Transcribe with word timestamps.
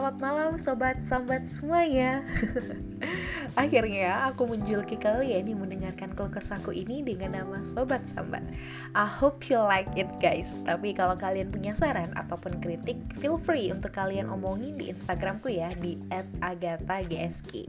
Selamat 0.00 0.16
malam 0.16 0.56
sobat 0.56 0.96
sambat 1.04 1.44
semuanya. 1.44 2.24
Akhirnya 3.60 4.32
aku 4.32 4.48
menjuluki 4.48 4.96
kalian 4.96 5.44
yang 5.44 5.60
mendengarkan 5.60 6.16
keluh 6.16 6.32
kesahku 6.32 6.72
ini 6.72 7.04
dengan 7.04 7.36
nama 7.36 7.60
Sobat 7.60 8.08
Sambat. 8.08 8.40
I 8.96 9.04
hope 9.04 9.52
you 9.52 9.60
like 9.60 9.92
it 10.00 10.08
guys. 10.16 10.56
Tapi 10.64 10.96
kalau 10.96 11.20
kalian 11.20 11.52
punya 11.52 11.76
saran 11.76 12.16
ataupun 12.16 12.64
kritik 12.64 12.96
Feel 13.20 13.36
free 13.36 13.68
untuk 13.68 13.92
kalian 13.92 14.32
omongin 14.32 14.80
di 14.80 14.88
Instagramku 14.88 15.52
ya 15.52 15.68
Di 15.76 16.00
@agatha_gsk. 16.40 17.68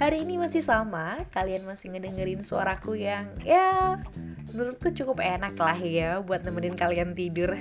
Hari 0.00 0.24
ini 0.24 0.40
masih 0.40 0.64
sama 0.64 1.28
Kalian 1.28 1.68
masih 1.68 1.92
ngedengerin 1.92 2.40
suaraku 2.40 2.96
yang 2.96 3.28
ya 3.44 4.00
menurutku 4.56 4.96
cukup 4.96 5.20
enak 5.20 5.52
lah 5.60 5.76
ya 5.76 6.24
buat 6.24 6.40
nemenin 6.40 6.72
kalian 6.72 7.12
tidur. 7.12 7.52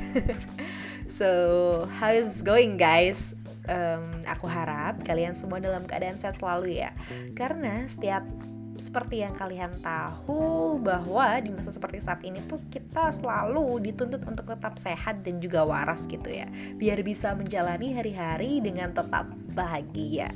So, 1.06 1.86
how's 2.02 2.42
going 2.42 2.82
guys? 2.82 3.38
Um, 3.66 4.22
aku 4.30 4.46
harap 4.46 5.02
kalian 5.02 5.34
semua 5.34 5.58
dalam 5.58 5.90
keadaan 5.90 6.22
sehat 6.22 6.38
selalu 6.38 6.78
ya. 6.82 6.94
Karena 7.34 7.86
setiap 7.90 8.22
seperti 8.76 9.24
yang 9.24 9.32
kalian 9.32 9.72
tahu 9.80 10.78
bahwa 10.84 11.40
di 11.40 11.48
masa 11.50 11.72
seperti 11.72 12.04
saat 12.04 12.22
ini 12.28 12.44
tuh 12.44 12.60
kita 12.68 13.08
selalu 13.08 13.80
dituntut 13.80 14.20
untuk 14.28 14.52
tetap 14.52 14.76
sehat 14.76 15.24
dan 15.24 15.40
juga 15.40 15.64
waras 15.64 16.06
gitu 16.06 16.28
ya. 16.28 16.46
Biar 16.76 17.00
bisa 17.02 17.32
menjalani 17.34 17.96
hari-hari 17.96 18.60
dengan 18.60 18.92
tetap 18.92 19.32
bahagia. 19.56 20.28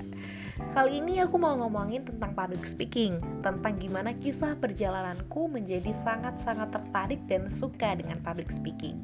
Kali 0.71 0.99
ini 0.99 1.23
aku 1.23 1.39
mau 1.39 1.55
ngomongin 1.55 2.03
tentang 2.03 2.35
public 2.35 2.67
speaking, 2.67 3.19
tentang 3.39 3.79
gimana 3.79 4.11
kisah 4.11 4.59
perjalananku 4.59 5.47
menjadi 5.47 5.95
sangat-sangat 5.95 6.75
tertarik 6.75 7.21
dan 7.31 7.47
suka 7.47 7.95
dengan 7.95 8.19
public 8.19 8.51
speaking. 8.51 8.99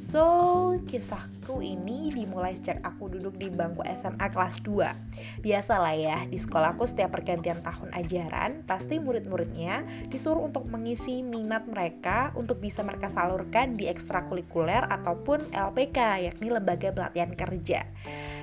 So, 0.00 0.80
kisahku 0.88 1.60
ini 1.60 2.08
dimulai 2.08 2.56
sejak 2.56 2.80
aku 2.80 3.12
duduk 3.12 3.36
di 3.36 3.52
bangku 3.52 3.84
SMA 3.84 4.32
kelas 4.32 4.64
2 4.64 5.44
Biasalah 5.44 5.92
ya, 5.92 6.24
di 6.24 6.40
sekolahku 6.40 6.88
setiap 6.88 7.12
pergantian 7.12 7.60
tahun 7.60 7.92
ajaran 7.92 8.64
Pasti 8.64 8.96
murid-muridnya 8.96 9.84
disuruh 10.08 10.48
untuk 10.48 10.64
mengisi 10.72 11.20
minat 11.20 11.68
mereka 11.68 12.32
Untuk 12.32 12.64
bisa 12.64 12.80
mereka 12.80 13.12
salurkan 13.12 13.76
di 13.76 13.92
ekstrakurikuler 13.92 14.88
ataupun 14.88 15.52
LPK 15.52 16.32
Yakni 16.32 16.48
Lembaga 16.48 16.96
Pelatihan 16.96 17.36
Kerja 17.36 17.84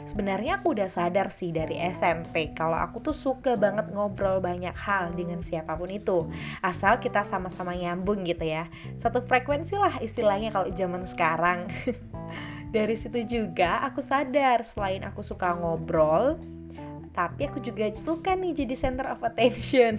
Sebenarnya 0.08 0.64
aku 0.64 0.72
udah 0.72 0.88
sadar 0.88 1.28
sih 1.28 1.52
dari 1.52 1.76
SMP 1.84 2.56
kalau 2.56 2.80
aku 2.80 3.04
tuh 3.04 3.12
suka 3.12 3.60
banget 3.60 3.92
ngobrol 3.92 4.40
banyak 4.40 4.72
hal 4.72 5.12
dengan 5.12 5.44
siapa 5.44 5.76
pun 5.76 5.92
itu. 5.92 6.32
Asal 6.64 7.04
kita 7.04 7.28
sama-sama 7.28 7.76
nyambung 7.76 8.24
gitu 8.24 8.48
ya. 8.48 8.72
Satu 8.96 9.20
frekuensi 9.20 9.76
lah 9.76 10.00
istilahnya 10.00 10.56
kalau 10.56 10.72
zaman 10.72 11.04
sekarang. 11.04 11.68
dari 12.68 12.96
situ 13.00 13.24
juga 13.24 13.84
aku 13.84 14.04
sadar 14.04 14.64
selain 14.64 15.04
aku 15.04 15.24
suka 15.24 15.56
ngobrol, 15.56 16.40
tapi 17.18 17.50
aku 17.50 17.58
juga 17.58 17.90
suka 17.98 18.38
nih 18.38 18.54
jadi 18.54 18.78
center 18.78 19.10
of 19.10 19.26
attention. 19.26 19.98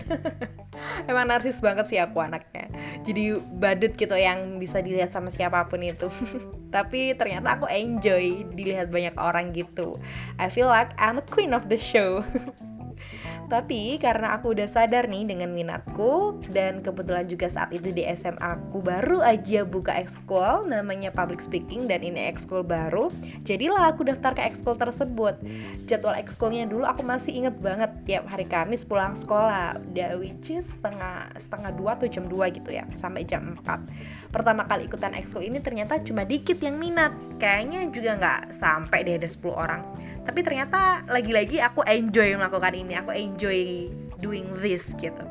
Emang 1.10 1.26
narsis 1.26 1.58
banget 1.58 1.90
sih 1.90 1.98
aku 1.98 2.22
anaknya. 2.22 2.70
Jadi 3.02 3.34
badut 3.58 3.98
gitu 3.98 4.14
yang 4.14 4.62
bisa 4.62 4.78
dilihat 4.78 5.10
sama 5.10 5.34
siapa 5.34 5.66
pun 5.66 5.82
itu. 5.82 6.06
Tapi 6.74 7.18
ternyata 7.18 7.58
aku 7.58 7.66
enjoy 7.66 8.46
dilihat 8.54 8.94
banyak 8.94 9.18
orang 9.18 9.50
gitu. 9.50 9.98
I 10.38 10.46
feel 10.46 10.70
like 10.70 10.94
I'm 10.94 11.18
a 11.18 11.26
queen 11.26 11.50
of 11.50 11.66
the 11.66 11.74
show 11.80 12.22
Tapi 13.48 13.96
karena 13.96 14.36
aku 14.36 14.52
udah 14.52 14.68
sadar 14.68 15.08
nih 15.08 15.24
dengan 15.24 15.48
minatku 15.48 16.36
dan 16.52 16.84
kebetulan 16.84 17.24
juga 17.24 17.48
saat 17.48 17.72
itu 17.72 17.88
di 17.96 18.04
SMA 18.12 18.36
aku 18.44 18.84
baru 18.84 19.24
aja 19.24 19.64
buka 19.64 19.96
ekskul 19.96 20.68
namanya 20.68 21.08
public 21.08 21.40
speaking 21.40 21.88
dan 21.88 22.04
ini 22.04 22.28
ekskul 22.28 22.60
baru. 22.60 23.08
Jadilah 23.48 23.88
aku 23.88 24.04
daftar 24.04 24.36
ke 24.36 24.44
ekskul 24.44 24.76
tersebut. 24.76 25.40
Jadwal 25.88 26.20
ekskulnya 26.20 26.68
dulu 26.68 26.84
aku 26.84 27.00
masih 27.00 27.40
inget 27.40 27.56
banget 27.56 27.88
tiap 28.04 28.28
hari 28.28 28.44
Kamis 28.44 28.84
pulang 28.84 29.16
sekolah. 29.16 29.80
Udah 29.80 30.20
which 30.20 30.52
is 30.52 30.76
setengah 30.76 31.32
setengah 31.40 31.72
dua 31.72 31.96
atau 31.96 32.04
jam 32.04 32.28
2 32.28 32.52
gitu 32.52 32.70
ya 32.70 32.84
sampai 32.92 33.24
jam 33.24 33.56
4 33.64 34.28
Pertama 34.28 34.68
kali 34.68 34.84
ikutan 34.92 35.16
ekskul 35.16 35.40
ini 35.40 35.56
ternyata 35.64 35.96
cuma 36.04 36.28
dikit 36.28 36.60
yang 36.60 36.76
minat. 36.76 37.16
Kayaknya 37.40 37.88
juga 37.88 38.10
nggak 38.20 38.40
sampai 38.52 39.08
deh 39.08 39.16
ada 39.16 39.30
10 39.30 39.40
orang 39.56 39.80
tapi 40.24 40.40
ternyata 40.42 41.04
lagi-lagi 41.06 41.60
aku 41.62 41.84
enjoy 41.86 42.34
melakukan 42.38 42.74
ini 42.74 42.94
aku 42.98 43.10
enjoy 43.14 43.90
doing 44.18 44.48
this 44.58 44.94
gitu 44.98 45.22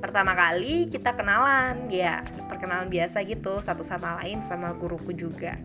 pertama 0.00 0.36
kali 0.36 0.88
kita 0.92 1.16
kenalan 1.16 1.88
ya 1.88 2.20
perkenalan 2.48 2.92
biasa 2.92 3.24
gitu 3.24 3.60
satu 3.64 3.80
sama 3.80 4.20
lain 4.20 4.44
sama 4.44 4.76
guruku 4.76 5.16
juga 5.16 5.56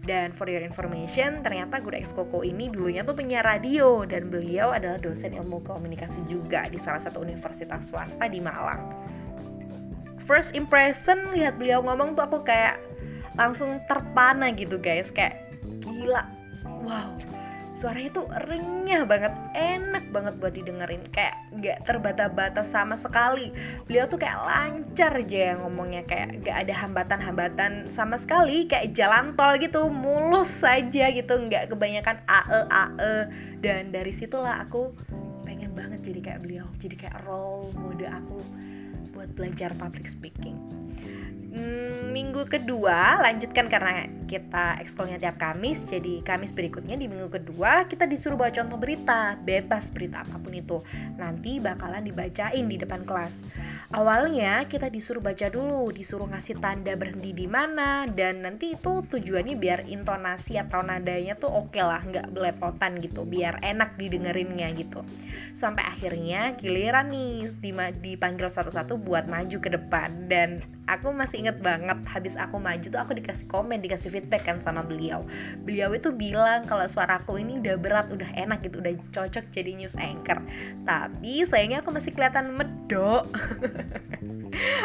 dan 0.00 0.32
for 0.32 0.48
your 0.48 0.64
information, 0.64 1.44
ternyata 1.44 1.76
guru 1.76 1.92
ekskoko 2.00 2.40
ini 2.40 2.72
dulunya 2.72 3.04
tuh 3.04 3.12
punya 3.12 3.44
radio 3.44 4.08
dan 4.08 4.32
beliau 4.32 4.72
adalah 4.72 4.96
dosen 4.96 5.36
ilmu 5.36 5.60
komunikasi 5.68 6.24
juga 6.24 6.64
di 6.72 6.80
salah 6.80 7.04
satu 7.04 7.20
universitas 7.20 7.92
swasta 7.92 8.24
di 8.24 8.40
Malang. 8.40 8.80
First 10.24 10.56
impression 10.56 11.36
lihat 11.36 11.60
beliau 11.60 11.84
ngomong 11.84 12.16
tuh 12.16 12.24
aku 12.24 12.38
kayak 12.48 12.80
langsung 13.36 13.76
terpana 13.84 14.48
gitu 14.56 14.80
guys, 14.80 15.12
kayak 15.12 15.36
gila. 15.84 16.24
Wow, 16.80 17.20
suaranya 17.80 18.12
tuh 18.12 18.28
renyah 18.28 19.08
banget 19.08 19.32
enak 19.56 20.12
banget 20.12 20.36
buat 20.36 20.52
didengerin 20.52 21.00
kayak 21.08 21.32
gak 21.64 21.88
terbata-bata 21.88 22.60
sama 22.60 22.92
sekali. 23.00 23.48
Beliau 23.88 24.04
tuh 24.04 24.20
kayak 24.20 24.36
lancar 24.36 25.16
aja 25.16 25.56
yang 25.56 25.64
ngomongnya 25.64 26.04
kayak 26.04 26.44
gak 26.44 26.68
ada 26.68 26.74
hambatan-hambatan 26.76 27.88
sama 27.88 28.20
sekali 28.20 28.68
kayak 28.68 28.92
jalan 28.92 29.32
tol 29.32 29.56
gitu 29.56 29.88
mulus 29.88 30.60
saja 30.60 31.08
gitu 31.08 31.32
nggak 31.40 31.72
kebanyakan 31.72 32.20
ae 32.28 32.60
ae 32.68 33.14
dan 33.64 33.88
dari 33.88 34.12
situlah 34.12 34.60
aku 34.60 34.92
pengen 35.48 35.72
banget 35.72 36.04
jadi 36.04 36.20
kayak 36.20 36.40
beliau 36.44 36.68
jadi 36.76 36.94
kayak 37.00 37.16
role 37.24 37.72
mode 37.80 38.04
aku 38.04 38.44
buat 39.16 39.32
belajar 39.32 39.72
public 39.80 40.04
speaking. 40.04 40.56
Hmm, 41.50 42.14
minggu 42.14 42.46
kedua 42.46 43.18
lanjutkan 43.24 43.66
karena 43.66 44.06
kita 44.30 44.78
ekskolnya 44.78 45.18
tiap 45.18 45.42
Kamis 45.42 45.90
jadi 45.90 46.22
Kamis 46.22 46.54
berikutnya 46.54 46.94
di 46.94 47.10
minggu 47.10 47.26
kedua 47.26 47.90
kita 47.90 48.06
disuruh 48.06 48.38
bawa 48.38 48.54
contoh 48.54 48.78
berita 48.78 49.34
bebas 49.42 49.90
berita 49.90 50.22
apa 50.22 50.38
pun 50.38 50.54
itu. 50.54 50.78
Nanti 51.18 51.58
bakalan 51.58 52.06
dibacain 52.06 52.62
di 52.70 52.78
depan 52.78 53.02
kelas. 53.02 53.42
Awalnya 53.90 54.70
kita 54.70 54.86
disuruh 54.86 55.18
baca 55.18 55.50
dulu 55.50 55.90
disuruh 55.90 56.30
ngasih 56.30 56.62
tanda 56.62 56.94
berhenti 56.94 57.34
di 57.34 57.50
mana 57.50 58.06
dan 58.06 58.46
nanti 58.46 58.78
itu 58.78 59.02
tujuannya 59.02 59.58
biar 59.58 59.90
intonasi 59.90 60.62
atau 60.62 60.86
nadanya 60.86 61.34
tuh 61.34 61.50
oke 61.50 61.74
okay 61.74 61.82
lah 61.82 61.98
nggak 61.98 62.30
belepotan 62.30 63.02
gitu 63.02 63.26
biar 63.26 63.58
enak 63.66 63.98
didengerinnya 63.98 64.70
gitu. 64.78 65.02
Sampai 65.58 65.82
akhirnya 65.82 66.54
giliran 66.54 67.10
nih 67.10 67.50
dipanggil 67.98 68.46
satu-satu 68.46 68.94
buat 68.94 69.26
maju 69.26 69.58
ke 69.58 69.74
depan. 69.74 70.30
Dan 70.30 70.62
aku 70.86 71.10
masih 71.10 71.46
inget 71.46 71.58
banget 71.62 71.98
habis 72.10 72.34
aku 72.34 72.58
maju 72.58 72.82
tuh 72.82 73.00
aku 73.00 73.14
dikasih 73.14 73.46
komen 73.46 73.78
dikasih 73.78 74.10
feedback 74.20 74.44
kan 74.44 74.60
sama 74.60 74.84
beliau. 74.84 75.24
Beliau 75.64 75.96
itu 75.96 76.12
bilang 76.12 76.68
kalau 76.68 76.84
suaraku 76.84 77.40
ini 77.40 77.56
udah 77.56 77.80
berat 77.80 78.12
udah 78.12 78.28
enak 78.36 78.60
gitu 78.68 78.84
udah 78.84 78.92
cocok 79.08 79.48
jadi 79.48 79.72
news 79.80 79.96
anchor. 79.96 80.44
Tapi 80.84 81.48
sayangnya 81.48 81.80
aku 81.80 81.88
masih 81.88 82.12
kelihatan 82.12 82.52
medok. 82.52 83.24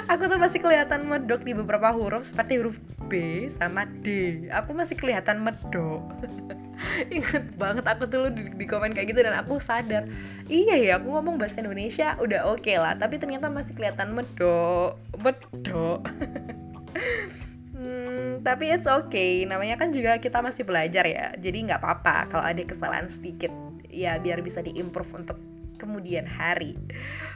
Aku 0.05 0.29
tuh 0.29 0.37
masih 0.37 0.61
kelihatan 0.61 1.09
medok 1.09 1.41
di 1.41 1.57
beberapa 1.57 1.89
huruf 1.89 2.29
seperti 2.29 2.61
huruf 2.61 2.77
B 3.09 3.45
sama 3.49 3.89
D. 4.05 4.37
Aku 4.53 4.77
masih 4.77 4.93
kelihatan 4.93 5.41
medok. 5.41 6.05
Ingat 7.15 7.55
banget 7.55 7.85
aku 7.87 8.03
tuh 8.07 8.27
di, 8.31 8.51
di 8.51 8.65
komen 8.67 8.91
kayak 8.91 9.15
gitu 9.15 9.23
dan 9.23 9.35
aku 9.39 9.63
sadar 9.63 10.03
Iya 10.51 10.75
ya 10.75 10.91
aku 10.99 11.07
ngomong 11.07 11.39
bahasa 11.39 11.63
Indonesia 11.63 12.19
udah 12.19 12.51
oke 12.51 12.67
okay 12.67 12.75
lah 12.75 12.99
Tapi 12.99 13.15
ternyata 13.15 13.47
masih 13.47 13.79
kelihatan 13.79 14.11
medok 14.11 14.99
Medok 15.15 16.03
Tapi 18.45 18.77
it's 18.77 18.85
okay. 18.85 19.41
Namanya 19.49 19.81
kan 19.81 19.89
juga 19.89 20.21
kita 20.21 20.45
masih 20.45 20.61
belajar 20.69 21.01
ya. 21.09 21.33
Jadi 21.33 21.65
nggak 21.65 21.81
apa-apa 21.81 22.29
kalau 22.29 22.45
ada 22.45 22.61
kesalahan 22.61 23.09
sedikit 23.09 23.49
Ya 23.95 24.19
biar 24.19 24.43
bisa 24.43 24.59
diimprove 24.59 25.07
untuk 25.23 25.39
kemudian 25.79 26.27
hari. 26.27 26.75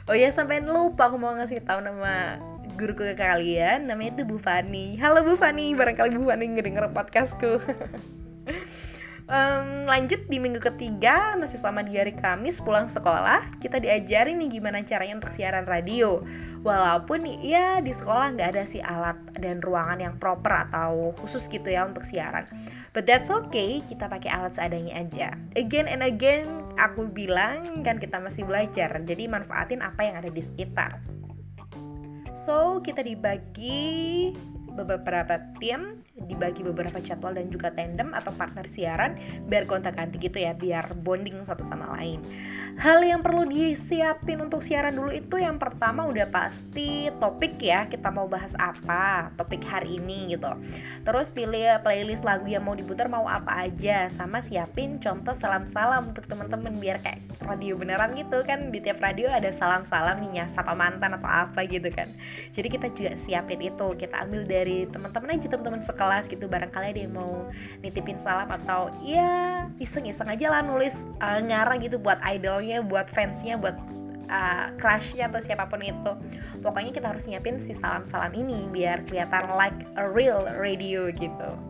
Oh 0.04 0.12
ya 0.12 0.28
sampai 0.28 0.60
lupa 0.60 1.08
aku 1.08 1.16
mau 1.16 1.32
ngasih 1.32 1.64
tahu 1.64 1.80
nama 1.80 2.36
guruku 2.76 3.00
ke 3.00 3.16
kalian. 3.16 3.88
Namanya 3.88 4.20
itu 4.20 4.22
Bu 4.28 4.36
Fani. 4.36 5.00
Halo 5.00 5.24
Bu 5.24 5.40
Fani 5.40 5.72
Barangkali 5.72 6.20
Bu 6.20 6.28
Fani 6.28 6.52
ngedenger 6.52 6.92
podcastku 6.92 7.64
um, 9.30 9.86
lanjut 9.86 10.26
di 10.26 10.42
minggu 10.42 10.58
ketiga 10.58 11.38
masih 11.38 11.62
selama 11.62 11.86
di 11.86 11.96
hari 11.96 12.12
Kamis 12.12 12.58
pulang 12.58 12.90
sekolah 12.90 13.46
kita 13.62 13.78
diajarin 13.78 14.36
nih 14.42 14.60
gimana 14.60 14.82
caranya 14.82 15.22
untuk 15.22 15.32
siaran 15.32 15.64
radio. 15.64 16.20
Walaupun 16.60 17.24
ya 17.40 17.80
di 17.80 17.94
sekolah 17.94 18.36
nggak 18.36 18.48
ada 18.52 18.64
sih 18.68 18.82
alat 18.84 19.16
dan 19.38 19.64
ruangan 19.64 20.02
yang 20.02 20.14
proper 20.20 20.68
atau 20.68 21.16
khusus 21.22 21.48
gitu 21.48 21.70
ya 21.70 21.86
untuk 21.86 22.04
siaran. 22.04 22.44
But 22.92 23.06
that's 23.06 23.30
okay 23.30 23.80
kita 23.86 24.10
pakai 24.10 24.28
alat 24.28 24.58
seadanya 24.58 25.00
aja. 25.00 25.32
Again 25.56 25.88
and 25.88 26.04
again 26.04 26.44
aku 26.76 27.08
bilang 27.08 27.80
kan 27.86 27.96
kita 28.02 28.20
masih 28.20 28.44
belajar 28.44 28.92
jadi 29.06 29.30
manfaatin 29.30 29.80
apa 29.80 30.04
yang 30.04 30.20
ada 30.20 30.28
di 30.28 30.42
sekitar. 30.42 31.00
So 32.34 32.84
kita 32.84 33.06
dibagi 33.06 34.32
beberapa 34.74 35.40
tim 35.58 35.99
dibagi 36.26 36.60
beberapa 36.66 37.00
jadwal 37.00 37.32
dan 37.32 37.48
juga 37.48 37.72
tandem 37.72 38.12
atau 38.12 38.32
partner 38.34 38.66
siaran 38.68 39.16
biar 39.48 39.64
kontak 39.64 39.96
ganti 39.96 40.20
gitu 40.20 40.40
ya 40.40 40.52
biar 40.52 40.92
bonding 40.98 41.40
satu 41.44 41.64
sama 41.64 41.88
lain. 41.96 42.20
Hal 42.80 43.02
yang 43.02 43.20
perlu 43.20 43.44
disiapin 43.44 44.40
untuk 44.40 44.64
siaran 44.64 44.96
dulu 44.96 45.10
itu 45.12 45.36
yang 45.36 45.60
pertama 45.60 46.06
udah 46.06 46.30
pasti 46.30 47.10
topik 47.18 47.60
ya 47.60 47.90
kita 47.90 48.08
mau 48.08 48.30
bahas 48.30 48.54
apa 48.56 49.34
topik 49.36 49.60
hari 49.66 49.98
ini 49.98 50.36
gitu. 50.36 50.48
Terus 51.04 51.28
pilih 51.28 51.82
playlist 51.82 52.24
lagu 52.24 52.46
yang 52.46 52.64
mau 52.64 52.76
diputar 52.76 53.10
mau 53.10 53.26
apa 53.26 53.68
aja 53.68 54.08
sama 54.08 54.40
siapin 54.40 55.02
contoh 55.02 55.34
salam-salam 55.34 56.08
untuk 56.14 56.24
teman-teman 56.30 56.72
biar 56.78 57.02
kayak 57.02 57.20
radio 57.44 57.74
beneran 57.74 58.14
gitu 58.14 58.44
kan 58.46 58.70
di 58.70 58.78
tiap 58.78 59.02
radio 59.02 59.32
ada 59.32 59.50
salam-salam 59.50 60.22
nih 60.22 60.46
sapa 60.46 60.72
mantan 60.76 61.16
atau 61.18 61.28
apa 61.28 61.66
gitu 61.66 61.90
kan. 61.90 62.06
Jadi 62.54 62.68
kita 62.70 62.86
juga 62.94 63.12
siapin 63.18 63.60
itu 63.60 63.86
kita 63.98 64.24
ambil 64.24 64.46
dari 64.46 64.86
teman-teman 64.86 65.36
aja 65.36 65.50
teman-teman 65.50 65.82
sekelas 66.10 66.26
gitu 66.26 66.50
barangkali 66.50 66.86
ada 66.90 67.00
yang 67.06 67.14
mau 67.14 67.46
nitipin 67.86 68.18
salam 68.18 68.50
atau 68.50 68.90
ya 69.06 69.70
iseng-iseng 69.78 70.26
aja 70.26 70.50
lah 70.50 70.66
nulis 70.66 71.06
uh, 71.22 71.38
ngarang 71.38 71.78
gitu 71.86 72.02
buat 72.02 72.18
idolnya 72.26 72.50
idolnya 72.50 72.82
buat 72.82 73.06
fansnya 73.06 73.54
buat 73.54 73.78
uh, 74.26 74.74
crushnya 74.82 75.30
atau 75.30 75.38
siapa 75.38 75.70
pun 75.70 75.78
itu. 75.86 76.12
Pokoknya 76.66 76.90
kita 76.90 77.14
harus 77.14 77.30
nyiapin 77.30 77.62
si 77.62 77.70
salam-salam 77.70 78.34
ini 78.34 78.66
biar 78.74 79.06
kelihatan 79.06 79.54
like 79.54 79.86
a 79.94 80.02
real 80.02 80.50
radio 80.58 81.14
gitu 81.14 81.69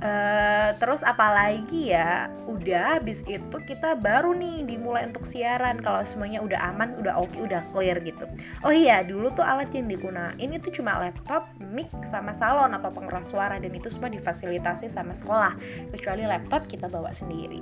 Uh, 0.00 0.72
terus 0.80 1.04
apalagi 1.04 1.92
ya 1.92 2.32
udah 2.48 2.96
habis 2.96 3.20
itu 3.28 3.56
kita 3.68 4.00
baru 4.00 4.32
nih 4.32 4.64
dimulai 4.64 5.04
untuk 5.04 5.28
siaran. 5.28 5.76
Kalau 5.76 6.00
semuanya 6.08 6.40
udah 6.40 6.72
aman 6.72 6.96
udah 6.96 7.20
oke 7.20 7.36
okay, 7.36 7.40
udah 7.44 7.60
clear 7.72 8.00
gitu. 8.00 8.24
Oh 8.64 8.72
iya 8.72 9.04
dulu 9.04 9.28
tuh 9.36 9.44
alat 9.44 9.68
yang 9.76 9.92
digunakan 9.92 10.32
ini 10.40 10.56
tuh 10.56 10.72
cuma 10.72 10.96
laptop 10.96 11.52
mic 11.60 11.92
sama 12.08 12.32
salon 12.32 12.72
atau 12.72 12.88
pengeras 12.88 13.28
suara. 13.28 13.60
Dan 13.60 13.76
itu 13.76 13.92
semua 13.92 14.08
difasilitasi 14.08 14.88
sama 14.88 15.12
sekolah. 15.12 15.52
Kecuali 15.92 16.24
laptop 16.24 16.64
kita 16.64 16.88
bawa 16.88 17.12
sendiri. 17.12 17.60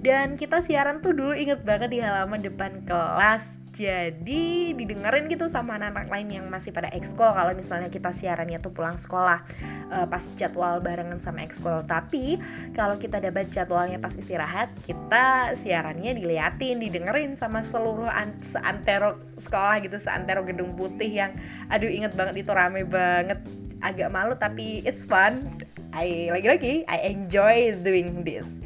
Dan 0.00 0.40
kita 0.40 0.64
siaran 0.64 1.04
tuh 1.04 1.12
dulu 1.12 1.36
inget 1.36 1.64
banget 1.68 1.92
di 1.92 2.00
halaman 2.00 2.40
depan 2.40 2.80
kelas 2.88 3.63
jadi 3.74 4.70
didengerin 4.70 5.26
gitu 5.26 5.50
sama 5.50 5.74
anak-anak 5.74 6.06
lain 6.06 6.28
yang 6.30 6.46
masih 6.46 6.70
pada 6.70 6.86
ekskul 6.94 7.34
kalau 7.34 7.50
misalnya 7.58 7.90
kita 7.90 8.14
siarannya 8.14 8.62
tuh 8.62 8.70
pulang 8.70 8.94
sekolah 8.94 9.42
uh, 9.90 10.06
pas 10.06 10.22
jadwal 10.38 10.78
barengan 10.78 11.18
sama 11.18 11.42
ekskul. 11.42 11.82
Tapi 11.82 12.38
kalau 12.78 12.94
kita 12.94 13.18
dapat 13.18 13.50
jadwalnya 13.50 13.98
pas 13.98 14.14
istirahat 14.14 14.70
kita 14.86 15.58
siarannya 15.58 16.14
diliatin 16.14 16.78
didengerin 16.78 17.34
sama 17.34 17.66
seluruh 17.66 18.06
an 18.06 18.38
seantero 18.46 19.18
sekolah 19.42 19.82
gitu 19.82 19.98
seantero 19.98 20.46
gedung 20.46 20.78
putih 20.78 21.10
yang 21.26 21.32
aduh 21.66 21.90
inget 21.90 22.14
banget 22.14 22.46
itu 22.46 22.54
rame 22.54 22.86
banget. 22.86 23.42
Agak 23.82 24.14
malu 24.14 24.38
tapi 24.38 24.86
it's 24.86 25.02
fun. 25.02 25.50
I 25.94 26.30
lagi-lagi 26.30 26.86
I 26.86 27.10
enjoy 27.10 27.78
doing 27.82 28.22
this 28.22 28.58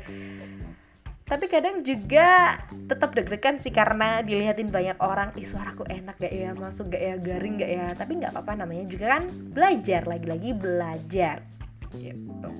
tapi 1.29 1.45
kadang 1.45 1.85
juga 1.85 2.57
tetap 2.89 3.13
deg-degan 3.13 3.61
sih 3.61 3.69
karena 3.69 4.25
dilihatin 4.25 4.73
banyak 4.73 4.97
orang 5.05 5.37
ih 5.37 5.45
suaraku 5.45 5.85
enak 5.85 6.17
gak 6.17 6.33
ya? 6.33 6.57
Masuk 6.57 6.89
gak 6.89 7.05
ya? 7.05 7.15
Garing 7.21 7.61
gak 7.61 7.69
ya? 7.69 7.87
Tapi 7.93 8.17
nggak 8.17 8.33
apa-apa 8.33 8.65
namanya 8.65 8.89
juga 8.89 9.21
kan 9.21 9.29
belajar 9.29 10.09
lagi-lagi 10.09 10.57
belajar. 10.57 11.45
Gitu. 11.93 12.51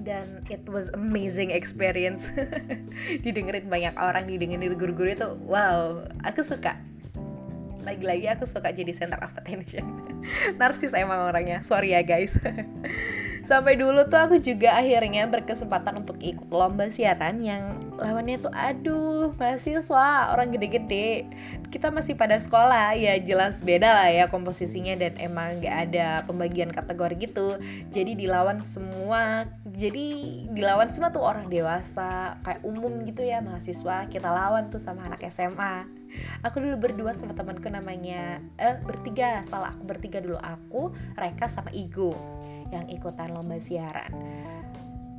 Dan 0.00 0.40
it 0.48 0.64
was 0.72 0.88
amazing 0.96 1.52
experience. 1.52 2.32
Didengerin 3.24 3.68
banyak 3.68 3.94
orang 4.00 4.24
didengerin 4.24 4.72
guru-guru 4.72 5.12
itu 5.12 5.28
wow 5.44 6.00
aku 6.24 6.40
suka. 6.40 6.80
Lagi-lagi 7.84 8.24
aku 8.32 8.48
suka 8.48 8.72
jadi 8.72 8.96
center 8.96 9.20
of 9.20 9.36
attention. 9.36 9.84
Narsis 10.58 10.96
emang 10.96 11.28
orangnya. 11.28 11.60
Sorry 11.60 11.92
ya 11.92 12.00
guys 12.00 12.40
sampai 13.42 13.74
dulu 13.74 14.06
tuh 14.06 14.20
aku 14.30 14.36
juga 14.38 14.78
akhirnya 14.78 15.26
berkesempatan 15.26 16.02
untuk 16.06 16.18
ikut 16.22 16.46
lomba 16.50 16.86
siaran 16.88 17.42
yang 17.42 17.74
lawannya 17.98 18.38
tuh 18.38 18.54
aduh 18.54 19.34
mahasiswa 19.36 20.34
orang 20.34 20.54
gede-gede. 20.54 21.26
Kita 21.72 21.90
masih 21.90 22.14
pada 22.14 22.38
sekolah 22.38 22.94
ya 22.94 23.18
jelas 23.18 23.64
beda 23.64 23.88
lah 23.90 24.08
ya 24.12 24.24
komposisinya 24.30 24.94
dan 24.94 25.16
emang 25.18 25.58
gak 25.64 25.90
ada 25.90 26.22
pembagian 26.26 26.70
kategori 26.70 27.14
gitu. 27.18 27.58
Jadi 27.90 28.14
dilawan 28.14 28.62
semua 28.62 29.50
jadi 29.72 30.06
dilawan 30.52 30.92
semua 30.92 31.10
tuh 31.10 31.24
orang 31.24 31.50
dewasa 31.50 32.38
kayak 32.46 32.62
umum 32.62 33.02
gitu 33.08 33.26
ya 33.26 33.42
mahasiswa. 33.42 34.06
Kita 34.06 34.28
lawan 34.30 34.70
tuh 34.70 34.78
sama 34.78 35.06
anak 35.10 35.26
SMA 35.28 36.02
aku 36.44 36.60
dulu 36.60 36.76
berdua 36.76 37.16
sama 37.16 37.32
temanku 37.32 37.72
namanya 37.72 38.44
eh 38.60 38.76
bertiga 38.84 39.40
salah 39.42 39.72
aku 39.72 39.82
bertiga 39.88 40.20
dulu. 40.20 40.38
Aku 40.38 40.92
Reka 41.16 41.48
sama 41.48 41.72
Igo 41.72 42.14
yang 42.72 42.88
ikutan 42.88 43.30
lomba 43.36 43.60
siaran. 43.60 44.10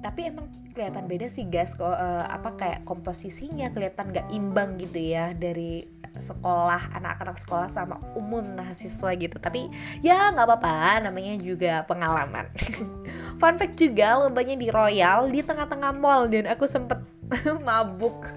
Tapi 0.03 0.27
emang 0.27 0.51
kelihatan 0.75 1.07
beda 1.07 1.31
sih 1.31 1.47
guys 1.47 1.79
kok 1.79 1.87
uh, 1.87 2.27
apa 2.27 2.59
kayak 2.59 2.83
komposisinya 2.83 3.71
kelihatan 3.71 4.11
gak 4.11 4.27
imbang 4.33 4.75
gitu 4.75 4.99
ya 4.99 5.31
dari 5.31 5.87
sekolah 6.13 6.93
anak-anak 6.93 7.37
sekolah 7.39 7.69
sama 7.71 7.97
umum 8.17 8.43
mahasiswa 8.53 9.15
gitu. 9.15 9.39
Tapi 9.39 9.71
ya 10.03 10.33
nggak 10.35 10.45
apa-apa 10.45 11.07
namanya 11.07 11.39
juga 11.39 11.87
pengalaman 11.87 12.51
fun 13.37 13.55
fact 13.57 13.75
juga 13.77 14.17
lombanya 14.19 14.55
di 14.57 14.67
Royal 14.69 15.29
di 15.29 15.39
tengah-tengah 15.41 15.91
mall 15.95 16.29
dan 16.29 16.49
aku 16.49 16.65
sempet 16.65 16.99
mabuk. 17.67 18.27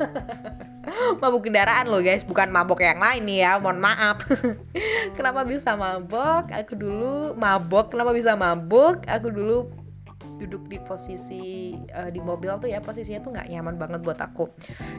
Mabuk 1.20 1.50
kendaraan 1.50 1.90
loh 1.90 1.98
guys. 1.98 2.22
Bukan 2.22 2.46
mabuk 2.54 2.78
yang 2.78 3.02
lain 3.02 3.26
nih 3.26 3.38
ya 3.42 3.52
mohon 3.58 3.82
maaf. 3.82 4.22
Kenapa 5.18 5.42
bisa 5.42 5.74
mabuk 5.74 6.46
aku 6.54 6.78
dulu 6.78 7.34
mabuk 7.34 7.90
kenapa 7.90 8.14
bisa 8.14 8.38
mabuk? 8.38 9.02
Aku 9.10 9.34
dulu 9.34 9.66
duduk 10.36 10.68
di 10.68 10.78
posisi 10.80 11.74
uh, 11.96 12.12
di 12.12 12.20
mobil 12.20 12.52
tuh 12.60 12.68
ya 12.68 12.80
posisinya 12.84 13.20
tuh 13.24 13.32
nggak 13.34 13.48
nyaman 13.50 13.76
banget 13.80 14.00
buat 14.04 14.20
aku. 14.20 14.52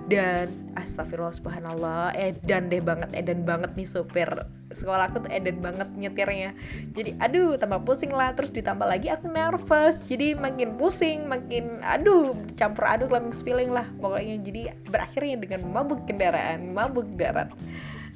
Dan 0.09 0.73
astagfirullah 0.73 1.33
subhanallah 1.33 2.13
edan 2.17 2.69
deh 2.69 2.81
banget 2.81 3.09
edan 3.13 3.45
banget 3.45 3.73
nih 3.77 3.87
supir. 3.87 4.29
Sekolah 4.67 5.07
aku 5.07 5.25
tuh 5.25 5.31
edan 5.31 5.63
banget 5.63 5.87
nyetirnya. 5.95 6.51
Jadi 6.91 7.15
aduh 7.21 7.55
tambah 7.55 7.85
pusing 7.85 8.11
lah. 8.11 8.33
Terus 8.33 8.51
ditambah 8.51 8.85
lagi 8.85 9.13
aku 9.13 9.29
nervous. 9.29 10.01
Jadi 10.09 10.33
makin 10.35 10.75
pusing 10.75 11.29
makin 11.29 11.79
aduh 11.85 12.35
campur 12.59 12.89
aduk 12.89 13.13
lah 13.13 13.21
mix 13.23 13.45
feeling 13.45 13.71
lah 13.71 13.87
pokoknya. 14.01 14.41
Jadi 14.41 14.61
berakhirnya 14.89 15.37
dengan 15.39 15.61
mabuk 15.71 16.03
kendaraan 16.09 16.73
mabuk 16.73 17.07
darat 17.15 17.53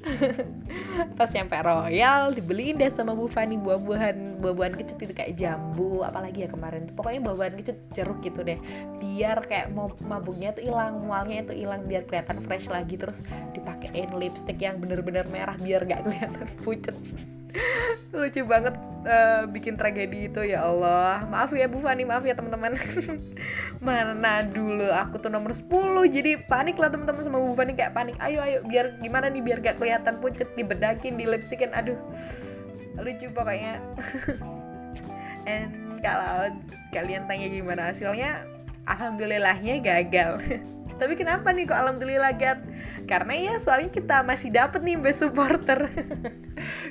pas 1.17 1.29
nyampe 1.29 1.53
Royal 1.61 2.33
dibeliin 2.33 2.77
deh 2.77 2.89
sama 2.89 3.13
Bu 3.13 3.29
Fani 3.29 3.57
buah-buahan 3.61 4.41
buah-buahan 4.41 4.75
kecut 4.81 4.97
itu 5.05 5.13
kayak 5.13 5.37
jambu 5.37 6.01
apalagi 6.01 6.45
ya 6.45 6.49
kemarin 6.49 6.89
pokoknya 6.97 7.21
buah-buahan 7.21 7.55
kecut 7.61 7.77
jeruk 7.93 8.19
gitu 8.25 8.41
deh. 8.41 8.57
Biar 8.97 9.45
kayak 9.45 9.69
mau 9.73 9.93
mabuknya 10.01 10.57
tuh 10.57 10.65
hilang 10.65 11.05
mualnya 11.05 11.45
itu 11.45 11.53
hilang 11.53 11.85
biar 11.85 12.09
kelihatan 12.09 12.41
fresh 12.41 12.67
lagi. 12.67 12.97
Terus 12.97 13.21
dipakein 13.53 14.09
lipstick 14.17 14.57
yang 14.57 14.81
bener-bener 14.81 15.25
merah 15.29 15.55
biar 15.61 15.85
gak 15.85 16.05
kelihatan 16.09 16.47
pucet. 16.65 16.97
Lucu 18.11 18.41
banget 18.47 18.75
uh, 19.05 19.43
bikin 19.49 19.77
tragedi 19.77 20.29
itu 20.29 20.41
ya 20.45 20.65
Allah. 20.65 21.25
Maaf 21.27 21.53
ya 21.53 21.65
Bu 21.65 21.81
Fani 21.81 22.05
maaf 22.05 22.25
ya 22.25 22.37
teman-teman. 22.37 22.77
Mana 23.85 24.45
dulu? 24.45 24.89
Aku 24.89 25.17
tuh 25.21 25.29
nomor 25.33 25.53
10 25.53 25.67
jadi 26.09 26.41
panik 26.45 26.77
lah 26.77 26.89
teman-teman 26.93 27.21
sama 27.25 27.37
Bu 27.41 27.53
Fani. 27.57 27.73
Kayak 27.73 27.93
panik 27.97 28.15
ayo 28.21 28.41
ayo 28.41 28.61
biar 28.65 28.97
gimana 29.01 29.29
nih 29.29 29.41
biar 29.41 29.59
gak 29.61 29.77
kelihatan 29.81 30.21
pucet 30.21 30.49
dibedakin 30.53 31.17
di 31.17 31.25
lipstickin 31.25 31.73
aduh 31.73 31.97
lucu 33.03 33.27
pokoknya. 33.33 33.81
And 35.49 35.97
kalau 36.05 36.53
kalian 36.93 37.25
tanya 37.25 37.49
gimana 37.49 37.89
hasilnya 37.89 38.45
alhamdulillahnya 38.85 39.81
gagal 39.81 40.41
tapi 41.01 41.17
kenapa 41.17 41.49
nih 41.49 41.65
kok 41.65 41.81
alhamdulillah 41.81 42.37
Gat? 42.37 42.61
Karena 43.09 43.33
ya 43.33 43.53
soalnya 43.57 43.89
kita 43.89 44.21
masih 44.21 44.53
dapet 44.53 44.85
nih 44.85 45.01
best 45.01 45.25
supporter. 45.25 45.89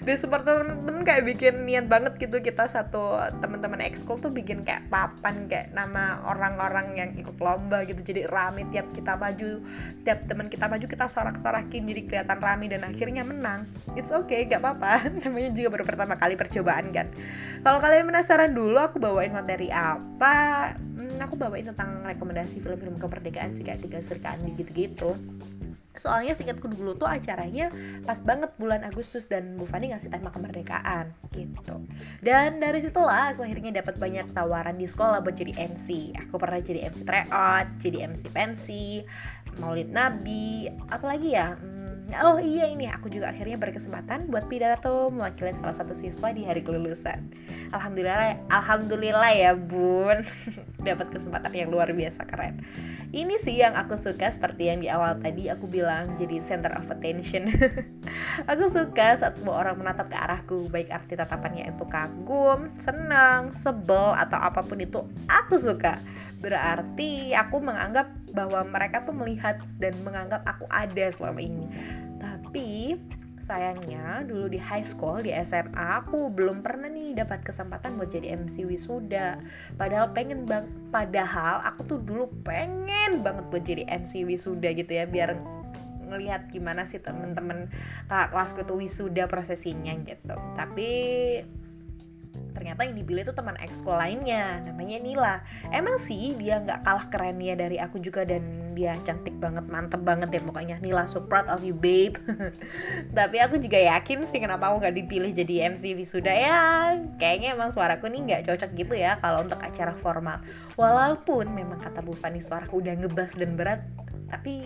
Best 0.02 0.26
supporter 0.26 0.66
temen-temen 0.66 1.06
kayak 1.06 1.30
bikin 1.30 1.62
niat 1.62 1.86
banget 1.86 2.18
gitu. 2.18 2.42
Kita 2.42 2.66
satu 2.66 3.22
teman-teman 3.38 3.78
ekskul 3.86 4.18
tuh 4.18 4.34
bikin 4.34 4.66
kayak 4.66 4.90
papan 4.90 5.46
kayak 5.46 5.70
nama 5.70 6.26
orang-orang 6.26 6.98
yang 6.98 7.10
ikut 7.14 7.38
lomba 7.38 7.86
gitu. 7.86 8.02
Jadi 8.02 8.26
rame 8.26 8.66
tiap 8.74 8.90
kita 8.90 9.14
maju 9.14 9.62
tiap 10.02 10.26
teman 10.26 10.50
kita 10.50 10.66
maju 10.66 10.82
kita 10.90 11.06
sorak-sorakin. 11.06 11.86
Jadi 11.86 12.02
kelihatan 12.10 12.42
rame 12.42 12.66
dan 12.66 12.82
akhirnya 12.82 13.22
menang. 13.22 13.70
It's 13.94 14.10
okay 14.10 14.50
gak 14.50 14.58
apa-apa. 14.58 15.06
Namanya 15.22 15.54
juga 15.54 15.78
baru 15.78 15.84
pertama 15.86 16.18
kali 16.18 16.34
percobaan 16.34 16.90
kan 16.90 17.06
kalau 17.60 17.78
kalian 17.78 18.08
penasaran 18.08 18.56
dulu 18.56 18.80
aku 18.80 18.96
bawain 18.96 19.32
materi 19.36 19.68
apa 19.68 20.72
aku 21.22 21.36
bawain 21.36 21.66
tentang 21.68 22.04
rekomendasi 22.04 22.60
film-film 22.60 22.96
kemerdekaan 22.96 23.52
sih 23.52 23.64
kayak 23.64 23.84
tiga 23.84 24.00
serkaan 24.00 24.40
gitu-gitu. 24.56 25.16
Soalnya 25.90 26.32
singkatku 26.38 26.70
dulu 26.70 26.94
tuh 26.94 27.10
acaranya 27.10 27.68
pas 28.06 28.16
banget 28.22 28.54
bulan 28.56 28.86
Agustus 28.86 29.26
dan 29.26 29.58
Bu 29.58 29.66
Fani 29.66 29.90
ngasih 29.90 30.08
tema 30.14 30.30
kemerdekaan 30.30 31.10
gitu. 31.34 31.82
Dan 32.22 32.62
dari 32.62 32.78
situlah 32.78 33.34
aku 33.34 33.42
akhirnya 33.42 33.82
dapat 33.82 33.98
banyak 33.98 34.30
tawaran 34.30 34.78
di 34.78 34.86
sekolah 34.86 35.18
buat 35.20 35.34
jadi 35.34 35.52
MC 35.58 36.14
aku 36.14 36.38
pernah 36.38 36.62
jadi 36.62 36.86
MC 36.86 37.02
tryout 37.02 37.66
jadi 37.82 38.06
MC 38.06 38.22
pensi 38.30 39.02
Maulid 39.58 39.90
Nabi 39.90 40.70
apalagi 40.88 41.34
ya? 41.34 41.58
Hmm, 41.58 41.79
Oh 42.18 42.42
iya 42.42 42.66
ini 42.66 42.90
aku 42.90 43.06
juga 43.06 43.30
akhirnya 43.30 43.54
berkesempatan 43.54 44.26
buat 44.26 44.50
pidato 44.50 45.14
mewakili 45.14 45.54
salah 45.54 45.76
satu 45.78 45.94
siswa 45.94 46.34
di 46.34 46.42
hari 46.42 46.66
kelulusan. 46.66 47.30
Alhamdulillah, 47.70 48.50
alhamdulillah 48.50 49.30
ya 49.30 49.54
bun, 49.54 50.26
dapat 50.88 51.14
kesempatan 51.14 51.54
yang 51.54 51.70
luar 51.70 51.94
biasa 51.94 52.26
keren. 52.26 52.66
Ini 53.14 53.38
sih 53.38 53.62
yang 53.62 53.78
aku 53.78 53.94
suka 53.94 54.26
seperti 54.26 54.74
yang 54.74 54.82
di 54.82 54.90
awal 54.90 55.22
tadi 55.22 55.46
aku 55.46 55.70
bilang 55.70 56.18
jadi 56.18 56.42
center 56.42 56.74
of 56.74 56.90
attention. 56.90 57.46
aku 58.50 58.64
suka 58.66 59.14
saat 59.14 59.38
semua 59.38 59.62
orang 59.62 59.78
menatap 59.78 60.10
ke 60.10 60.18
arahku, 60.18 60.66
baik 60.66 60.90
arti 60.90 61.14
tatapannya 61.14 61.70
itu 61.70 61.86
kagum, 61.86 62.74
senang, 62.74 63.54
sebel 63.54 64.18
atau 64.18 64.38
apa 64.42 64.66
pun 64.66 64.82
itu 64.82 65.06
aku 65.30 65.62
suka 65.62 66.02
berarti 66.40 67.36
aku 67.36 67.60
menganggap 67.60 68.08
bahwa 68.32 68.64
mereka 68.64 69.04
tuh 69.04 69.12
melihat 69.12 69.60
dan 69.76 69.92
menganggap 70.00 70.40
aku 70.48 70.64
ada 70.72 71.06
selama 71.12 71.40
ini. 71.44 71.68
Tapi 72.20 72.96
sayangnya 73.40 74.20
dulu 74.28 74.52
di 74.52 74.60
high 74.60 74.84
school 74.84 75.24
di 75.24 75.32
SMA 75.40 76.04
aku 76.04 76.28
belum 76.28 76.60
pernah 76.60 76.92
nih 76.92 77.16
dapat 77.16 77.40
kesempatan 77.40 77.96
buat 77.96 78.12
jadi 78.12 78.36
MC 78.36 78.68
wisuda. 78.68 79.40
Padahal 79.80 80.12
pengen 80.12 80.44
bang 80.44 80.68
padahal 80.92 81.64
aku 81.64 81.96
tuh 81.96 81.98
dulu 82.04 82.28
pengen 82.44 83.24
banget 83.24 83.44
buat 83.48 83.64
jadi 83.64 83.88
MC 83.88 84.28
wisuda 84.28 84.76
gitu 84.76 84.92
ya 84.92 85.08
biar 85.08 85.40
ngelihat 86.10 86.50
gimana 86.50 86.84
sih 86.84 86.98
temen-temen 86.98 87.70
kakak 88.10 88.28
kelasku 88.34 88.60
tuh 88.66 88.76
wisuda 88.76 89.24
prosesinya 89.30 89.96
gitu. 90.04 90.36
Tapi 90.58 90.90
ternyata 92.60 92.84
yang 92.84 92.92
dipilih 92.92 93.24
itu 93.24 93.32
teman 93.32 93.56
ekskul 93.56 93.96
lainnya 93.96 94.60
namanya 94.68 95.00
Nila. 95.00 95.34
Emang 95.72 95.96
sih 95.96 96.36
dia 96.36 96.60
nggak 96.60 96.84
kalah 96.84 97.08
kerennya 97.08 97.56
dari 97.56 97.80
aku 97.80 97.96
juga 98.04 98.28
dan 98.28 98.44
dia 98.76 98.92
cantik 99.00 99.32
banget 99.40 99.64
mantep 99.72 100.04
banget 100.04 100.28
deh 100.28 100.44
pokoknya. 100.44 100.76
Nila 100.84 101.08
so 101.08 101.24
proud 101.24 101.48
of 101.48 101.64
you 101.64 101.72
babe. 101.72 102.20
Tapi 103.16 103.40
aku 103.40 103.56
juga 103.56 103.80
yakin 103.80 104.28
sih 104.28 104.44
kenapa 104.44 104.68
aku 104.68 104.84
nggak 104.84 104.92
dipilih 104.92 105.32
jadi 105.32 105.72
MC 105.72 105.96
wisuda 105.96 106.36
ya. 106.36 106.60
Kayaknya 107.16 107.56
emang 107.56 107.72
suaraku 107.72 108.12
nih 108.12 108.20
nggak 108.28 108.42
cocok 108.52 108.70
gitu 108.76 108.92
ya 108.92 109.16
kalau 109.24 109.40
untuk 109.40 109.56
acara 109.64 109.96
formal. 109.96 110.44
Walaupun 110.76 111.48
memang 111.56 111.80
kata 111.80 112.04
Bu 112.04 112.12
Fani 112.12 112.44
suaraku 112.44 112.84
udah 112.84 112.92
ngebas 112.92 113.40
dan 113.40 113.56
berat 113.56 113.80
tapi 114.28 114.62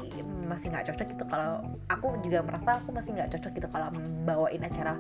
masih 0.51 0.75
nggak 0.75 0.91
cocok 0.91 1.07
gitu. 1.15 1.25
Kalau 1.31 1.79
aku 1.87 2.19
juga 2.27 2.43
merasa 2.43 2.83
aku 2.83 2.91
masih 2.91 3.15
nggak 3.15 3.39
cocok 3.39 3.55
gitu 3.55 3.69
kalau 3.71 3.95
membawain 3.95 4.67
acara 4.67 4.99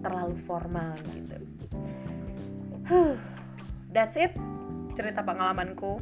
terlalu 0.00 0.34
formal 0.34 0.96
gitu 1.12 1.38
That's 3.94 4.16
it 4.20 4.32
cerita 4.92 5.24
pengalamanku. 5.24 6.00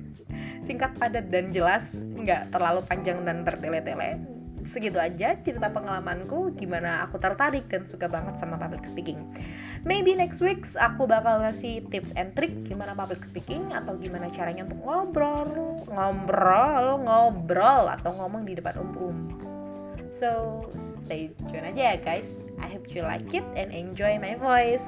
Singkat, 0.66 0.94
padat, 0.94 1.26
dan 1.28 1.50
jelas. 1.50 2.06
Nggak 2.06 2.54
terlalu 2.54 2.80
panjang 2.86 3.26
dan 3.26 3.42
bertele-tele 3.42 4.22
Segitu 4.62 5.02
aja 5.02 5.34
cerita 5.42 5.74
pengalamanku 5.74 6.54
Gimana 6.54 7.02
aku 7.02 7.18
tertarik 7.18 7.66
dan 7.66 7.82
suka 7.82 8.06
banget 8.06 8.38
sama 8.38 8.54
public 8.54 8.86
speaking. 8.86 9.18
Maybe 9.82 10.14
next 10.14 10.38
week 10.38 10.62
aku 10.78 11.10
bakal 11.10 11.42
ngasih 11.42 11.82
tips 11.90 12.14
and 12.14 12.30
trick 12.38 12.54
Gimana 12.62 12.94
public 12.94 13.26
speaking 13.26 13.74
Atau 13.74 13.98
gimana 13.98 14.30
caranya 14.30 14.62
untuk 14.62 14.78
ngobrol 14.86 15.82
Ngobrol, 15.90 17.02
ngobrol 17.02 17.84
Atau 17.90 18.14
ngomong 18.14 18.46
di 18.46 18.54
depan 18.54 18.78
umum 18.78 19.50
So 20.12 20.68
stay 20.76 21.32
tune 21.48 21.64
aja 21.64 21.96
ya 21.96 21.96
guys. 21.96 22.44
I 22.60 22.68
hope 22.68 22.92
you 22.92 23.00
like 23.00 23.32
it 23.32 23.48
and 23.56 23.72
enjoy 23.72 24.20
my 24.20 24.36
voice. 24.36 24.84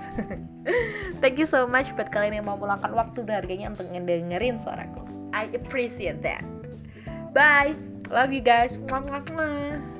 Thank 1.24 1.40
you 1.40 1.48
so 1.48 1.64
much 1.64 1.96
buat 1.96 2.12
kalian 2.12 2.44
yang 2.44 2.46
mau 2.46 2.60
meluangkan 2.60 2.92
waktu 2.92 3.24
berharganya 3.24 3.72
untuk 3.72 3.88
ngedengerin 3.88 4.60
suaraku. 4.60 5.00
I 5.32 5.48
appreciate 5.56 6.20
that. 6.20 6.44
Bye. 7.32 7.72
Love 8.12 8.36
you 8.36 8.44
guys. 8.44 8.76
Mwah, 8.84 9.00
mwah, 9.00 9.24
mwah. 9.32 9.93